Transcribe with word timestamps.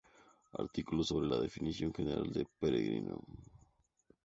Artículo 0.53 1.03
sobre 1.03 1.27
la 1.27 1.39
definición 1.39 1.93
general 1.93 2.31
de 2.33 2.47
peregrino. 2.59 3.21